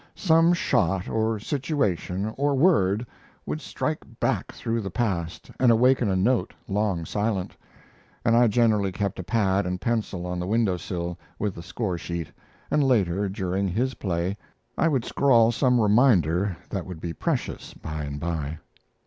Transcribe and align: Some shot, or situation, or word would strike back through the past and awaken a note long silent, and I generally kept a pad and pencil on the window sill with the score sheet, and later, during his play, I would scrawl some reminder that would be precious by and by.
Some 0.15 0.53
shot, 0.53 1.07
or 1.07 1.37
situation, 1.39 2.33
or 2.35 2.55
word 2.55 3.05
would 3.45 3.61
strike 3.61 3.99
back 4.19 4.51
through 4.51 4.81
the 4.81 4.89
past 4.89 5.51
and 5.59 5.71
awaken 5.71 6.09
a 6.09 6.15
note 6.15 6.55
long 6.67 7.05
silent, 7.05 7.55
and 8.25 8.35
I 8.35 8.47
generally 8.47 8.91
kept 8.91 9.19
a 9.19 9.23
pad 9.23 9.67
and 9.67 9.79
pencil 9.79 10.25
on 10.25 10.39
the 10.39 10.47
window 10.47 10.75
sill 10.75 11.19
with 11.37 11.53
the 11.53 11.61
score 11.61 11.99
sheet, 11.99 12.31
and 12.71 12.83
later, 12.83 13.29
during 13.29 13.67
his 13.67 13.93
play, 13.93 14.35
I 14.75 14.87
would 14.87 15.05
scrawl 15.05 15.51
some 15.51 15.79
reminder 15.79 16.57
that 16.71 16.87
would 16.87 16.99
be 16.99 17.13
precious 17.13 17.75
by 17.75 18.01
and 18.01 18.19
by. 18.19 18.57